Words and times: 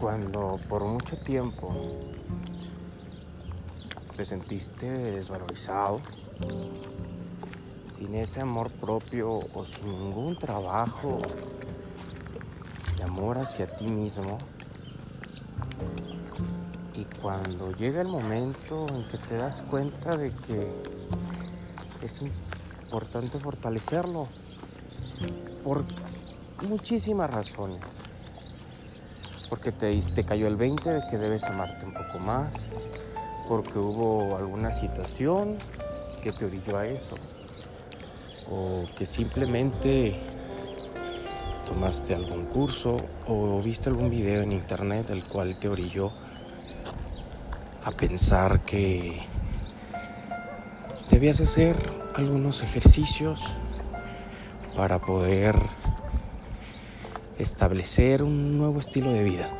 cuando 0.00 0.60
por 0.68 0.84
mucho 0.84 1.16
tiempo 1.18 1.74
te 4.16 4.24
sentiste 4.24 4.86
desvalorizado, 4.86 6.00
sin 7.96 8.14
ese 8.14 8.40
amor 8.40 8.72
propio 8.74 9.40
o 9.54 9.64
sin 9.64 9.86
ningún 9.86 10.38
trabajo 10.38 11.18
de 12.96 13.02
amor 13.02 13.38
hacia 13.38 13.66
ti 13.74 13.88
mismo, 13.88 14.38
y 16.94 17.04
cuando 17.20 17.72
llega 17.72 18.00
el 18.00 18.08
momento 18.08 18.86
en 18.90 19.04
que 19.06 19.18
te 19.18 19.36
das 19.36 19.62
cuenta 19.62 20.16
de 20.16 20.32
que 20.32 20.72
es 22.02 22.22
importante 22.22 23.38
fortalecerlo 23.38 24.28
por 25.64 25.84
muchísimas 26.68 27.30
razones. 27.30 28.07
Porque 29.48 29.72
te, 29.72 30.24
cayó 30.24 30.46
el 30.46 30.56
20 30.56 30.90
de 30.90 31.02
que 31.10 31.16
debes 31.16 31.44
amarte 31.44 31.86
un 31.86 31.94
poco 31.94 32.18
más, 32.18 32.68
porque 33.48 33.78
hubo 33.78 34.36
alguna 34.36 34.72
situación 34.72 35.56
que 36.22 36.32
te 36.32 36.44
orilló 36.44 36.76
a 36.76 36.86
eso, 36.86 37.16
o 38.50 38.84
que 38.96 39.06
simplemente 39.06 40.20
tomaste 41.64 42.14
algún 42.14 42.46
curso 42.46 42.96
o 43.26 43.60
viste 43.62 43.90
algún 43.90 44.08
video 44.10 44.40
en 44.40 44.52
internet 44.52 45.10
el 45.10 45.24
cual 45.24 45.58
te 45.58 45.68
orilló 45.68 46.10
a 47.84 47.90
pensar 47.90 48.60
que 48.64 49.20
debías 51.10 51.40
hacer 51.40 51.76
algunos 52.14 52.62
ejercicios 52.62 53.54
para 54.76 54.98
poder 54.98 55.56
establecer 57.38 58.22
un 58.22 58.58
nuevo 58.58 58.80
estilo 58.80 59.12
de 59.12 59.22
vida. 59.22 59.50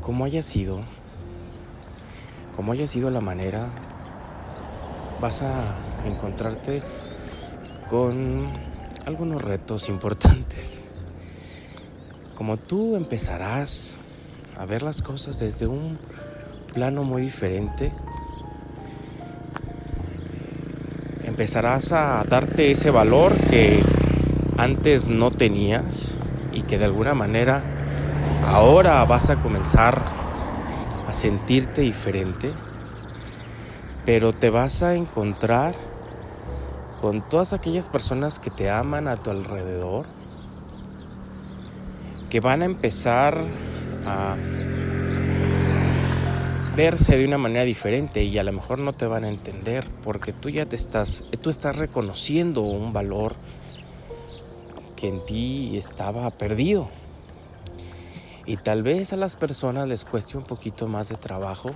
Como 0.00 0.24
haya 0.24 0.42
sido, 0.42 0.80
como 2.54 2.72
haya 2.72 2.86
sido 2.86 3.10
la 3.10 3.20
manera, 3.20 3.66
vas 5.20 5.42
a 5.42 5.76
encontrarte 6.06 6.82
con 7.90 8.50
algunos 9.04 9.42
retos 9.42 9.88
importantes. 9.88 10.84
Como 12.36 12.56
tú 12.56 12.96
empezarás 12.96 13.94
a 14.56 14.66
ver 14.66 14.82
las 14.82 15.02
cosas 15.02 15.38
desde 15.40 15.66
un 15.66 15.98
plano 16.72 17.02
muy 17.02 17.22
diferente, 17.22 17.92
empezarás 21.24 21.92
a 21.92 22.24
darte 22.28 22.70
ese 22.70 22.90
valor 22.90 23.36
que 23.50 23.82
antes 24.56 25.08
no 25.08 25.30
tenías 25.30 26.16
y 26.52 26.62
que 26.62 26.78
de 26.78 26.86
alguna 26.86 27.14
manera 27.14 27.62
ahora 28.46 29.04
vas 29.04 29.28
a 29.30 29.36
comenzar 29.36 30.02
a 31.06 31.12
sentirte 31.12 31.82
diferente, 31.82 32.52
pero 34.04 34.32
te 34.32 34.50
vas 34.50 34.82
a 34.82 34.94
encontrar 34.94 35.74
con 37.00 37.28
todas 37.28 37.52
aquellas 37.52 37.88
personas 37.88 38.38
que 38.38 38.50
te 38.50 38.70
aman 38.70 39.08
a 39.08 39.16
tu 39.16 39.30
alrededor, 39.30 40.06
que 42.30 42.40
van 42.40 42.62
a 42.62 42.64
empezar 42.64 43.38
a 44.06 44.36
verse 46.76 47.16
de 47.16 47.24
una 47.24 47.38
manera 47.38 47.64
diferente 47.64 48.22
y 48.24 48.36
a 48.38 48.44
lo 48.44 48.52
mejor 48.52 48.78
no 48.78 48.92
te 48.92 49.06
van 49.06 49.24
a 49.24 49.28
entender 49.28 49.88
porque 50.02 50.32
tú 50.32 50.50
ya 50.50 50.66
te 50.66 50.76
estás, 50.76 51.24
tú 51.40 51.50
estás 51.50 51.76
reconociendo 51.76 52.62
un 52.62 52.92
valor 52.92 53.36
en 55.06 55.24
ti 55.24 55.76
estaba 55.76 56.30
perdido. 56.30 56.88
Y 58.46 58.58
tal 58.58 58.82
vez 58.82 59.12
a 59.12 59.16
las 59.16 59.34
personas 59.34 59.88
les 59.88 60.04
cueste 60.04 60.38
un 60.38 60.44
poquito 60.44 60.86
más 60.86 61.08
de 61.08 61.16
trabajo 61.16 61.70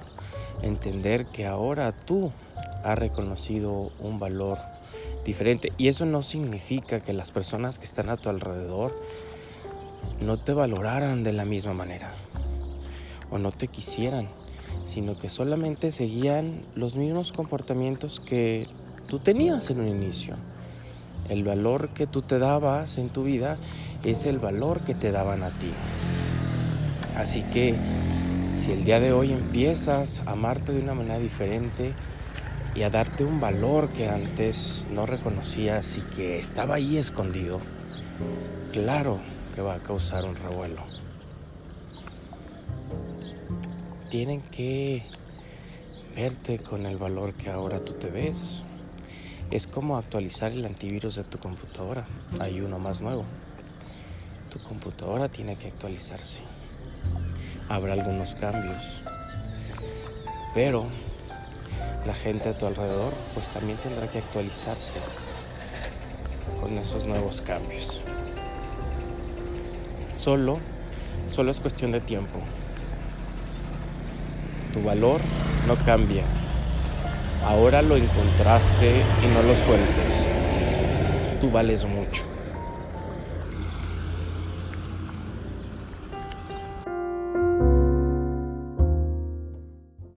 entender 0.62 1.26
que 1.26 1.46
ahora 1.46 1.92
tú 1.92 2.30
has 2.84 2.98
reconocido 2.98 3.91
un 3.98 4.18
valor 4.18 4.58
diferente. 5.24 5.72
Y 5.78 5.88
eso 5.88 6.06
no 6.06 6.22
significa 6.22 7.00
que 7.00 7.12
las 7.12 7.32
personas 7.32 7.78
que 7.78 7.84
están 7.84 8.08
a 8.08 8.16
tu 8.16 8.28
alrededor 8.28 8.96
no 10.20 10.38
te 10.38 10.52
valoraran 10.52 11.24
de 11.24 11.32
la 11.32 11.44
misma 11.44 11.74
manera 11.74 12.14
o 13.30 13.38
no 13.38 13.52
te 13.52 13.68
quisieran, 13.68 14.28
sino 14.84 15.18
que 15.18 15.28
solamente 15.28 15.91
seguían 15.91 16.62
los 16.74 16.97
mismos 16.97 17.32
comportamientos 17.32 18.20
que 18.20 18.68
tú 19.08 19.18
tenías 19.18 19.70
en 19.70 19.80
un 19.80 19.88
inicio. 19.88 20.36
El 21.28 21.44
valor 21.44 21.91
que 21.91 22.06
tú 22.06 22.22
te 22.22 22.38
dabas 22.38 22.98
en 22.98 23.08
tu 23.10 23.25
vida 23.25 23.56
es 24.04 24.25
el 24.25 24.38
valor 24.38 24.81
que 24.81 24.94
te 24.94 25.12
daban 25.12 25.42
a 25.42 25.50
ti. 25.50 25.70
Así 27.16 27.42
que 27.42 27.75
si 28.54 28.72
el 28.72 28.84
día 28.84 29.00
de 29.00 29.12
hoy 29.12 29.32
empiezas 29.32 30.22
a 30.26 30.32
amarte 30.32 30.72
de 30.72 30.80
una 30.80 30.94
manera 30.94 31.19
diferente 31.19 31.92
y 32.75 32.82
a 32.82 32.91
darte 32.91 33.25
un 33.25 33.41
valor 33.41 33.88
que 33.91 34.09
antes 34.09 34.88
no 34.92 35.06
reconocías 35.06 35.98
y 35.98 36.03
que 36.03 36.38
estaba 36.38 36.76
ahí 36.76 36.97
escondido, 36.97 37.60
claro 38.72 39.19
que 39.54 39.62
va 39.62 39.75
a 39.75 39.80
causar 39.80 40.25
un 40.25 40.36
revuelo. 40.36 40.82
Tienen 44.09 44.42
que 44.42 45.04
verte 46.16 46.59
con 46.59 46.86
el 46.86 46.97
valor 46.97 47.34
que 47.34 47.50
ahora 47.50 47.84
tú 47.84 47.92
te 47.94 48.10
ves. 48.10 48.62
Es 49.50 49.66
como 49.66 49.96
actualizar 49.96 50.52
el 50.52 50.64
antivirus 50.64 51.16
de 51.16 51.24
tu 51.24 51.38
computadora. 51.38 52.06
Hay 52.38 52.60
uno 52.60 52.78
más 52.78 53.00
nuevo. 53.00 53.24
Tu 54.48 54.62
computadora 54.62 55.28
tiene 55.28 55.56
que 55.56 55.66
actualizarse. 55.66 56.42
Habrá 57.68 57.94
algunos 57.94 58.36
cambios. 58.36 58.84
Pero 60.54 60.86
la 62.06 62.14
gente 62.14 62.48
a 62.48 62.56
tu 62.56 62.66
alrededor 62.66 63.12
pues 63.34 63.48
también 63.48 63.76
tendrá 63.78 64.06
que 64.06 64.18
actualizarse 64.18 64.98
con 66.60 66.78
esos 66.78 67.06
nuevos 67.06 67.42
cambios. 67.42 68.00
Solo, 70.16 70.60
solo 71.32 71.50
es 71.50 71.58
cuestión 71.58 71.90
de 71.90 72.00
tiempo. 72.00 72.38
Tu 74.72 74.80
valor 74.80 75.20
no 75.66 75.74
cambia. 75.84 76.22
Ahora 77.44 77.82
lo 77.82 77.96
encontraste 77.96 79.02
y 79.24 79.34
no 79.34 79.42
lo 79.42 79.54
sueltes. 79.54 81.40
Tú 81.40 81.50
vales 81.50 81.84
mucho. 81.84 82.24